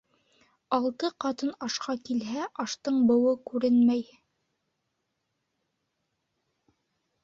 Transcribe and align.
Алты 0.77 1.11
ҡатын 1.25 1.51
ашҡа 1.67 1.95
килһә, 2.09 2.49
аштың 2.65 2.99
быуы 3.13 3.37
күренмәй. 3.53 4.05